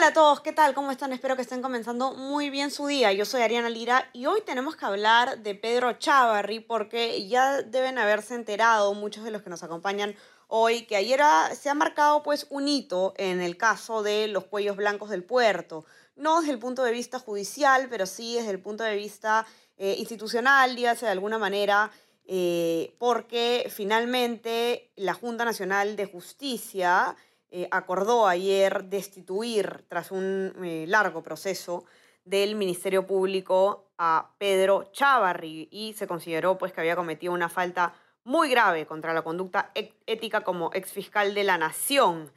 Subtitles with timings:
[0.00, 0.72] Hola a todos, ¿qué tal?
[0.72, 1.12] ¿Cómo están?
[1.12, 3.12] Espero que estén comenzando muy bien su día.
[3.12, 7.98] Yo soy Ariana Lira y hoy tenemos que hablar de Pedro Chávarri porque ya deben
[7.98, 10.16] haberse enterado muchos de los que nos acompañan
[10.48, 14.46] hoy que ayer ha- se ha marcado pues un hito en el caso de los
[14.46, 15.84] cuellos blancos del puerto.
[16.16, 19.44] No desde el punto de vista judicial, pero sí desde el punto de vista
[19.76, 21.90] eh, institucional, dígase de alguna manera,
[22.24, 27.14] eh, porque finalmente la Junta Nacional de Justicia
[27.50, 31.84] eh, acordó ayer destituir, tras un eh, largo proceso,
[32.24, 37.94] del Ministerio Público a Pedro Chávarri y se consideró pues, que había cometido una falta
[38.24, 42.30] muy grave contra la conducta ec- ética como exfiscal de la Nación.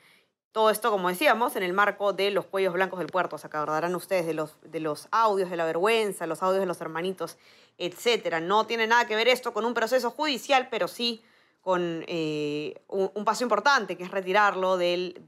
[0.54, 3.38] Todo esto, como decíamos, en el marco de los cuellos blancos del puerto.
[3.38, 6.80] Se acordarán ustedes de los, de los audios de la vergüenza, los audios de los
[6.80, 7.38] hermanitos,
[7.78, 8.40] etcétera.
[8.40, 11.24] No tiene nada que ver esto con un proceso judicial, pero sí
[11.64, 15.24] con eh, un, paso importante, que es retirarlo del,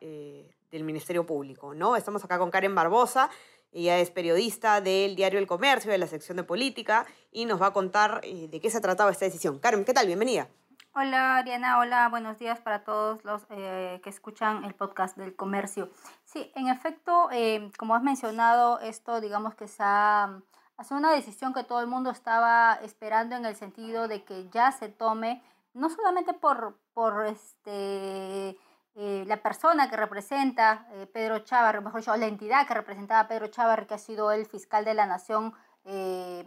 [0.00, 1.74] eh, del Ministerio Público.
[1.74, 1.94] ¿no?
[1.94, 3.28] Estamos acá con Karen Barbosa,
[3.70, 7.66] ella es periodista del diario El Comercio, de la sección de política, y nos va
[7.66, 9.58] a contar eh, de qué se trataba esta decisión.
[9.58, 10.06] Karen, ¿qué tal?
[10.06, 10.48] Bienvenida.
[10.94, 15.90] Hola Ariana, hola, buenos días para todos los que escuchan el podcast del comercio.
[16.24, 17.28] Sí, en efecto,
[17.76, 20.40] como has mencionado, esto digamos que se ha,
[20.78, 24.48] ha sido una decisión que todo el mundo estaba esperando en el sentido de que
[24.50, 25.40] ya se tome,
[25.74, 28.56] no solamente por, por este,
[28.94, 33.46] eh, la persona que representa eh, Pedro Chávarri, mejor dicho, la entidad que representaba Pedro
[33.48, 36.44] Chávarri, que ha sido el fiscal de la nación, eh,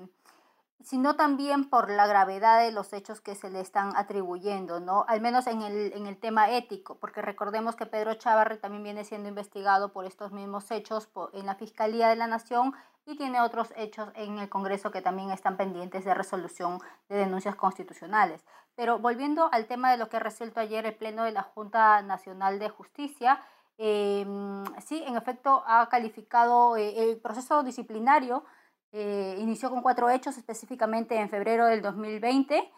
[0.84, 5.06] sino también por la gravedad de los hechos que se le están atribuyendo, ¿no?
[5.08, 9.04] Al menos en el, en el tema ético, porque recordemos que Pedro Chávarri también viene
[9.04, 12.74] siendo investigado por estos mismos hechos en la Fiscalía de la Nación
[13.06, 17.56] y tiene otros hechos en el Congreso que también están pendientes de resolución de denuncias
[17.56, 18.44] constitucionales.
[18.75, 22.59] Pero volviendo al tema de lo que resuelto ayer el Pleno de la Junta Nacional
[22.59, 23.41] de Justicia,
[23.78, 24.25] eh,
[24.86, 28.44] sí, en efecto ha calificado eh, el proceso disciplinario
[28.91, 32.72] eh, inició con cuatro hechos específicamente en febrero del 2020,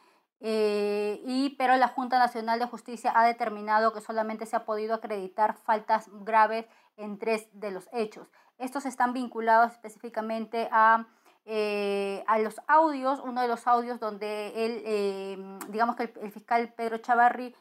[0.45, 4.93] eh, y, pero la Junta Nacional de Justicia ha determinado que solamente se ha podido
[4.93, 6.65] acreditar faltas graves
[6.97, 8.27] en tres de los hechos.
[8.57, 11.07] Estos están vinculados específicamente a,
[11.45, 16.73] eh, a los audios, uno de los audios donde él, eh, digamos que el, fiscal
[16.73, 17.55] Pedro Chavarri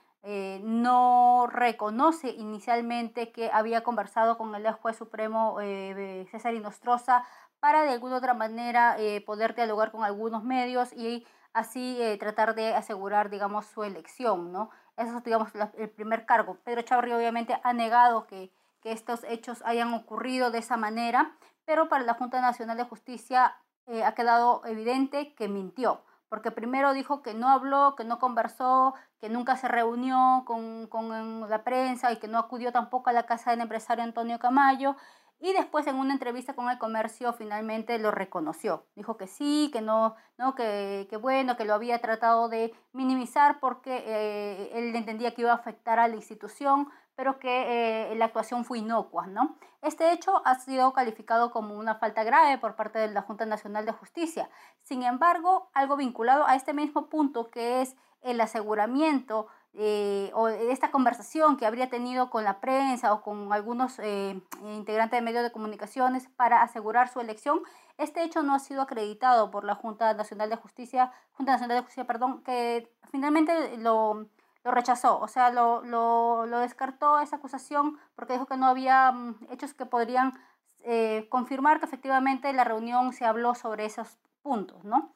[0.62, 7.24] no reconoce inicialmente que había conversado con el juez supremo eh, César Inostroza
[7.62, 12.56] para de alguna otra manera eh, poder dialogar con algunos medios y así eh, tratar
[12.56, 14.70] de asegurar, digamos, su elección, ¿no?
[14.96, 16.58] Eso es, digamos, el primer cargo.
[16.64, 21.88] Pedro Chavarri obviamente ha negado que, que estos hechos hayan ocurrido de esa manera, pero
[21.88, 23.54] para la Junta Nacional de Justicia
[23.86, 28.94] eh, ha quedado evidente que mintió, porque primero dijo que no habló, que no conversó,
[29.20, 33.22] que nunca se reunió con, con la prensa y que no acudió tampoco a la
[33.22, 34.96] casa del empresario Antonio Camayo,
[35.42, 38.86] y después en una entrevista con el comercio finalmente lo reconoció.
[38.94, 43.58] Dijo que sí, que no, no que, que bueno, que lo había tratado de minimizar
[43.58, 48.26] porque eh, él entendía que iba a afectar a la institución, pero que eh, la
[48.26, 49.56] actuación fue inocua, ¿no?
[49.82, 53.84] Este hecho ha sido calificado como una falta grave por parte de la Junta Nacional
[53.84, 54.48] de Justicia.
[54.82, 60.90] Sin embargo, algo vinculado a este mismo punto que es el aseguramiento eh, o esta
[60.90, 65.50] conversación que habría tenido con la prensa o con algunos eh, integrantes de medios de
[65.50, 67.62] comunicaciones para asegurar su elección,
[67.96, 71.82] este hecho no ha sido acreditado por la Junta Nacional de Justicia, Junta Nacional de
[71.82, 74.28] Justicia, perdón, que finalmente lo,
[74.64, 79.10] lo rechazó, o sea, lo, lo, lo descartó esa acusación porque dijo que no había
[79.10, 80.38] mm, hechos que podrían
[80.84, 85.12] eh, confirmar que efectivamente la reunión se habló sobre esos puntos, ¿no?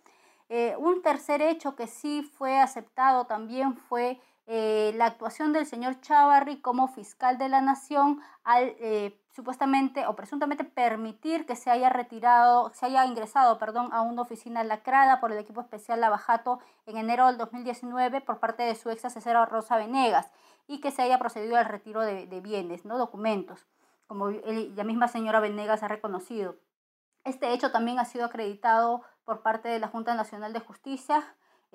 [0.48, 6.00] Eh, un tercer hecho que sí fue aceptado también fue eh, la actuación del señor
[6.00, 11.90] Chavarri como fiscal de la nación al eh, supuestamente o presuntamente permitir que se haya
[11.90, 16.96] retirado, se haya ingresado, perdón, a una oficina lacrada por el equipo especial Lavajato en
[16.96, 20.30] enero del 2019 por parte de su ex asesora Rosa Venegas
[20.68, 23.66] y que se haya procedido al retiro de, bienes, no documentos,
[24.06, 26.56] como él- la misma señora Venegas ha reconocido.
[27.24, 31.24] Este hecho también ha sido acreditado por parte de la Junta Nacional de Justicia,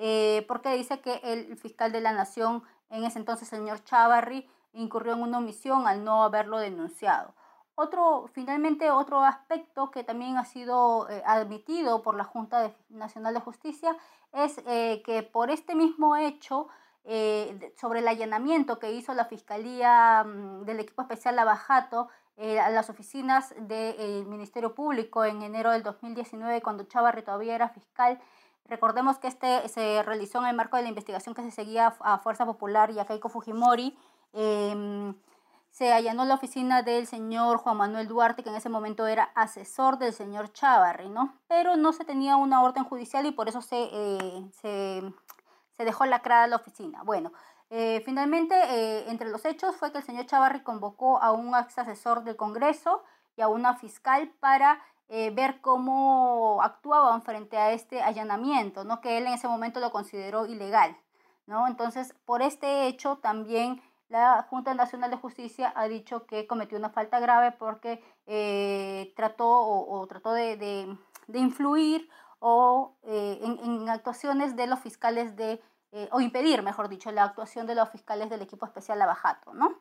[0.03, 5.13] eh, porque dice que el fiscal de la Nación, en ese entonces, señor Chavarri, incurrió
[5.13, 7.33] en una omisión al no haberlo denunciado.
[7.75, 13.39] Otro, finalmente, otro aspecto que también ha sido eh, admitido por la Junta Nacional de
[13.39, 13.95] Justicia
[14.33, 16.67] es eh, que por este mismo hecho,
[17.05, 22.89] eh, sobre el allanamiento que hizo la Fiscalía mm, del Equipo Especial Lavajato a las
[22.89, 28.19] oficinas del Ministerio Público en enero del 2019, cuando Chavarri todavía era fiscal,
[28.71, 32.19] Recordemos que este se realizó en el marco de la investigación que se seguía a
[32.19, 33.97] Fuerza Popular y a Keiko Fujimori.
[34.31, 35.13] Em,
[35.71, 39.97] se allanó la oficina del señor Juan Manuel Duarte, que en ese momento era asesor
[39.97, 41.37] del señor Chávarri, ¿no?
[41.49, 46.47] Pero no se tenía una orden judicial y por eso se, eh, se, dejó lacrada
[46.47, 47.03] la oficina.
[47.03, 47.33] Bueno,
[47.69, 51.77] eh, finalmente, eh, entre los hechos fue que el señor Chávarri convocó a un ex
[51.77, 53.03] asesor del Congreso
[53.35, 54.79] y a una fiscal para
[55.35, 59.01] ver cómo actuaban frente a este allanamiento, ¿no?
[59.01, 60.95] que él en ese momento lo consideró ilegal.
[61.47, 61.67] ¿no?
[61.67, 63.81] Entonces, por este hecho también
[64.11, 69.47] la Junta Nacional de Justicia ha dicho que cometió una falta grave porque eh, trató
[69.49, 72.09] o, trató de, de, influir
[72.39, 75.61] o, eh, en, actuaciones de los fiscales de,
[75.93, 79.79] eh, o impedir, mejor dicho, la actuación de los fiscales del equipo especial Lavajato, ¿no?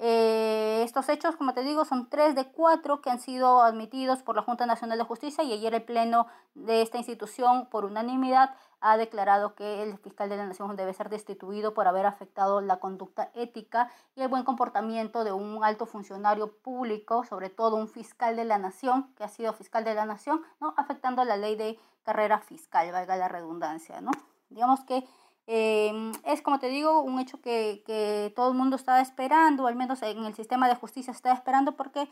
[0.00, 4.36] Eh, estos hechos, como te digo, son tres de cuatro que han sido admitidos por
[4.36, 8.96] la Junta Nacional de Justicia y ayer el Pleno de esta institución, por unanimidad, ha
[8.96, 13.32] declarado que el fiscal de la Nación debe ser destituido por haber afectado la conducta
[13.34, 18.44] ética y el buen comportamiento de un alto funcionario público, sobre todo un fiscal de
[18.44, 20.74] la Nación, que ha sido fiscal de la Nación, ¿no?
[20.76, 24.00] afectando la ley de carrera fiscal, valga la redundancia.
[24.00, 24.12] ¿no?
[24.48, 25.04] Digamos que
[25.50, 29.76] Em, es, como te digo, un hecho que, que, todo el mundo está esperando, al
[29.76, 32.10] menos en el sistema de justicia está esperando, porque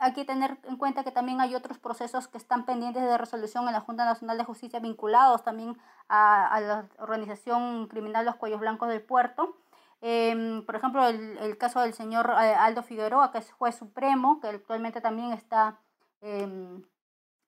[0.00, 3.68] hay que tener en cuenta que también hay otros procesos que están pendientes de resolución
[3.68, 8.88] en la Junta Nacional de Justicia vinculados también a, la organización criminal Los Cuellos Blancos
[8.88, 9.56] del Puerto.
[10.00, 14.40] Em, por ejemplo, el, el, caso del señor eh, Aldo Figueroa, que es juez supremo,
[14.40, 15.78] que actualmente también está
[16.20, 16.82] em,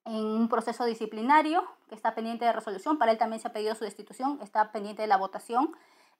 [0.04, 2.98] en un proceso disciplinario que está pendiente de resolución.
[2.98, 5.74] Para él también se ha pedido su destitución, está pendiente de la votación.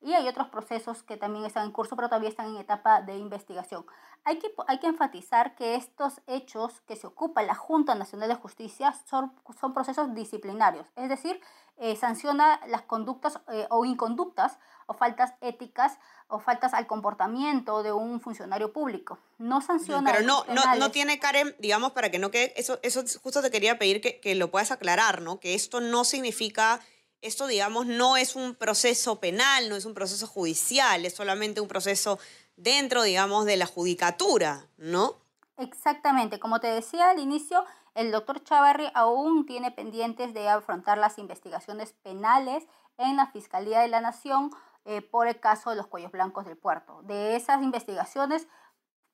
[0.04, 3.16] Y hay otros procesos que también están en curso, pero todavía están en etapa de
[3.16, 3.86] investigación.
[4.24, 8.34] Hay que, hay que enfatizar que estos hechos que se ocupa la Junta Nacional de
[8.34, 11.40] Justicia son, son procesos disciplinarios, es decir,
[11.76, 15.98] eh, sanciona las conductas eh, o inconductas o faltas éticas
[16.28, 19.18] o faltas al comportamiento de un funcionario público.
[19.38, 20.12] No sanciona.
[20.12, 22.52] Pero no, no, no tiene, Karen, digamos, para que no quede.
[22.56, 25.40] Eso, eso justo te quería pedir que, que lo puedas aclarar, ¿no?
[25.40, 26.80] Que esto no significa.
[27.24, 31.68] Esto, digamos, no es un proceso penal, no es un proceso judicial, es solamente un
[31.68, 32.18] proceso
[32.56, 35.14] dentro, digamos, de la judicatura, ¿no?
[35.56, 36.38] Exactamente.
[36.38, 41.94] Como te decía al inicio, el doctor Chavarri aún tiene pendientes de afrontar las investigaciones
[42.02, 42.66] penales
[42.98, 44.50] en la Fiscalía de la Nación
[44.84, 47.00] eh, por el caso de los cuellos blancos del puerto.
[47.04, 48.48] De esas investigaciones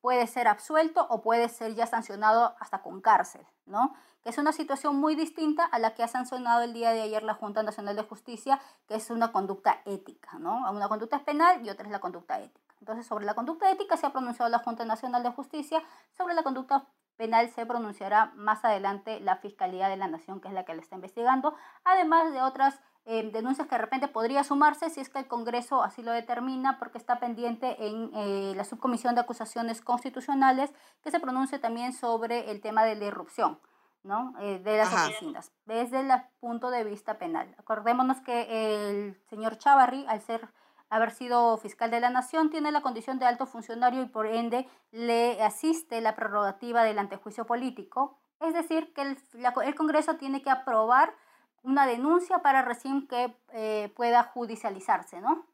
[0.01, 3.95] puede ser absuelto o puede ser ya sancionado hasta con cárcel, ¿no?
[4.25, 7.33] Es una situación muy distinta a la que ha sancionado el día de ayer la
[7.33, 10.71] Junta Nacional de Justicia, que es una conducta ética, ¿no?
[10.71, 12.75] Una conducta es penal y otra es la conducta ética.
[12.81, 15.83] Entonces, sobre la conducta ética se ha pronunciado la Junta Nacional de Justicia,
[16.13, 16.85] sobre la conducta
[17.17, 20.83] penal se pronunciará más adelante la Fiscalía de la Nación, que es la que le
[20.83, 25.21] está investigando, además de otras eh, denuncias que de repente podría sumarse si es que
[25.21, 30.71] el Congreso así lo determina, porque está pendiente en eh, la subcomisión de acusaciones constitucionales
[31.03, 33.59] que se pronuncie también sobre el tema de la irrupción.
[34.03, 34.35] ¿No?
[34.41, 36.11] Eh, de las oficinas, desde el
[36.41, 37.55] punto de vista penal.
[37.59, 40.49] Acordémonos que el señor Chavarri, al ser
[40.89, 44.69] haber sido fiscal de la nación, tiene la condición de alto funcionario y por ende
[44.91, 48.19] le asiste la prerrogativa del antejuicio político.
[48.41, 49.19] Es decir, que el,
[49.65, 51.15] el Congreso tiene que aprobar
[51.63, 55.47] una denuncia para recién que eh, pueda judicializarse, ¿no?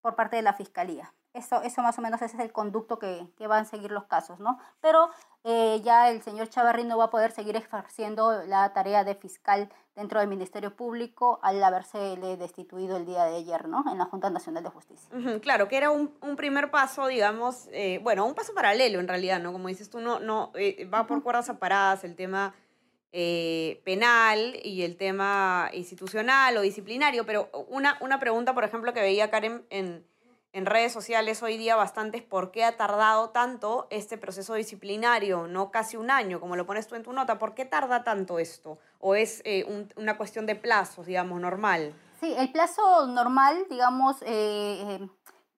[0.00, 1.12] Por parte de la Fiscalía.
[1.32, 4.04] Eso, eso más o menos ese es el conducto que, que van a seguir los
[4.04, 4.58] casos, ¿no?
[4.80, 5.10] Pero
[5.44, 9.70] eh, ya el señor Chavarri no va a poder seguir ejerciendo la tarea de fiscal
[9.94, 11.98] dentro del Ministerio Público al haberse
[12.36, 13.84] destituido el día de ayer, ¿no?
[13.90, 15.08] En la Junta Nacional de Justicia.
[15.40, 19.40] claro, que era un, un primer paso, digamos, eh, bueno, un paso paralelo en realidad,
[19.40, 19.52] ¿no?
[19.52, 20.52] Como dices tú, no, no
[20.92, 22.54] va por cuerdas separadas el tema
[23.12, 29.00] eh, penal y el tema institucional o disciplinario, pero una, una pregunta, por ejemplo, que
[29.00, 30.06] veía Karen en,
[30.52, 35.46] en redes sociales hoy día bastante es por qué ha tardado tanto este proceso disciplinario,
[35.46, 38.38] no casi un año, como lo pones tú en tu nota, ¿por qué tarda tanto
[38.38, 38.78] esto?
[38.98, 41.94] ¿O es eh, una cuestión de plazos, digamos, normal?
[42.20, 45.08] Sí, el plazo normal, digamos, eh,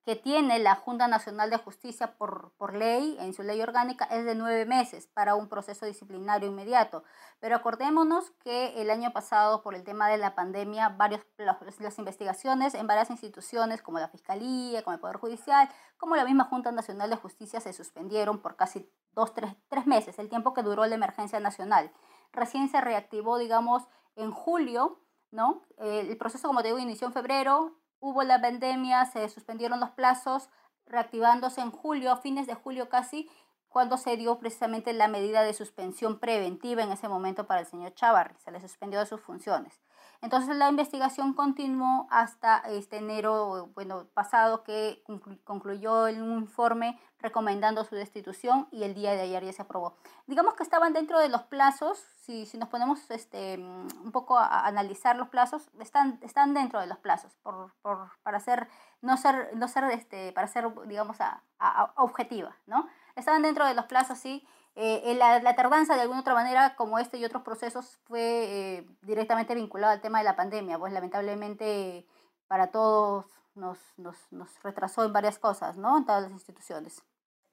[0.05, 4.25] que tiene la Junta Nacional de Justicia por, por ley, en su ley orgánica, es
[4.25, 7.05] de nueve meses para un proceso disciplinario inmediato.
[7.39, 12.75] Pero acordémonos que el año pasado, por el tema de la pandemia, varios, las investigaciones
[12.75, 15.69] en varias instituciones, como la Fiscalía, como el Poder Judicial,
[15.99, 20.19] como la misma Junta Nacional de Justicia, se suspendieron por casi dos, tres, tres meses,
[20.19, 21.93] el tiempo que duró la emergencia nacional.
[22.33, 23.85] Recién se reactivó, digamos,
[24.17, 25.63] en julio, ¿no?
[25.79, 30.51] El proceso, como te digo, inició en febrero, hubo la pandemia, se suspendieron los plazos,
[30.87, 33.31] reactivándose en julio, fines de julio casi,
[33.73, 37.95] cuando se dio precisamente la medida de suspensión preventiva en ese momento para el señor
[37.95, 39.81] Chavarri, se le suspendió de sus funciones.
[40.21, 45.03] Entonces la investigación continuó hasta este enero bueno, pasado que
[45.43, 49.97] concluyó el informe recomendando su destitución y el día de ayer ya se aprobó.
[50.27, 54.67] Digamos que estaban dentro de los plazos, si, si nos ponemos este, un poco a,
[54.67, 58.69] analizar los plazos, están, están dentro de los plazos por, por, para ser,
[59.01, 62.89] no ser, no ser este, para ser, digamos, a, a, objetiva, ¿no?
[63.17, 66.99] Estaban dentro de los plazos, sí, eh, la, la, tardanza de alguna otra manera, como
[66.99, 72.07] este y otros procesos, fue eh, directamente vinculado al tema de la pandemia, pues lamentablemente
[72.49, 75.99] para todos nos, nos, nos, retrasó en varias cosas, ¿no?
[75.99, 77.03] En todas las instituciones.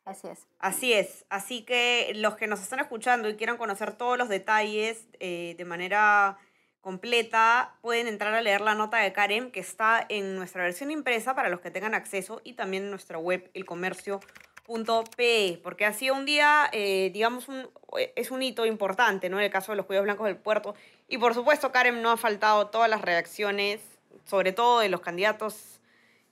[0.05, 0.47] Así es.
[0.59, 1.25] Así es.
[1.29, 5.65] Así que los que nos están escuchando y quieran conocer todos los detalles eh, de
[5.65, 6.37] manera
[6.81, 11.35] completa, pueden entrar a leer la nota de Karen que está en nuestra versión impresa
[11.35, 13.65] para los que tengan acceso y también en nuestra web, el
[14.69, 17.67] comercio P, porque ha sido un día, eh, digamos, un,
[18.15, 19.39] es un hito importante, ¿no?
[19.39, 20.75] En el caso de los cuidados blancos del puerto.
[21.07, 23.81] Y por supuesto, Karen, no ha faltado todas las reacciones,
[24.25, 25.79] sobre todo de los candidatos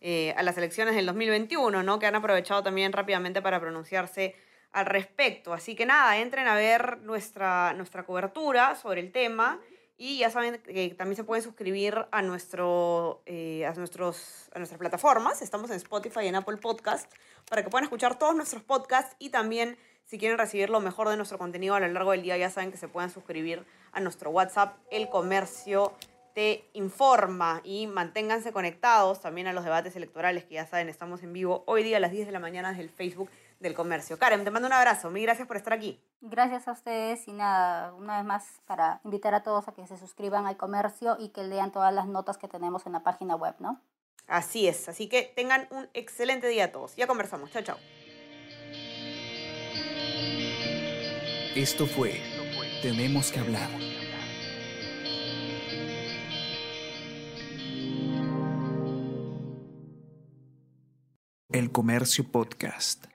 [0.01, 2.00] eh, a las elecciones del 2021, ¿no?
[2.00, 4.36] Que han aprovechado también rápidamente para pronunciarse
[4.72, 5.53] al respecto.
[5.53, 9.60] Así que nada, entren a ver nuestra, nuestra cobertura sobre el tema.
[10.00, 14.77] Y ya saben que también se pueden suscribir a, nuestro, eh, a, nuestros, a nuestras
[14.77, 15.42] plataformas.
[15.42, 17.12] Estamos en Spotify y en Apple Podcast
[17.50, 19.75] para que puedan escuchar todos nuestros podcasts y también
[20.06, 22.72] si quieren recibir lo mejor de nuestro contenido a lo largo del día, ya saben
[22.72, 25.94] que se pueden suscribir a nuestro WhatsApp, El Comercio
[26.34, 31.34] te informa y manténganse conectados también a los debates electorales que ya saben, estamos en
[31.34, 34.18] vivo hoy día a las 10 de la mañana desde el Facebook del comercio.
[34.18, 35.10] Karen, te mando un abrazo.
[35.10, 36.00] Mil gracias por estar aquí.
[36.22, 39.98] Gracias a ustedes y nada, una vez más para invitar a todos a que se
[39.98, 43.56] suscriban al comercio y que lean todas las notas que tenemos en la página web,
[43.60, 43.82] ¿no?
[44.28, 46.96] Así es, así que tengan un excelente día a todos.
[46.96, 47.52] Ya conversamos.
[47.52, 47.78] Chao, chao.
[51.56, 52.22] Esto fue
[52.84, 53.70] Tenemos que hablar.
[61.50, 63.08] El Comercio Podcast.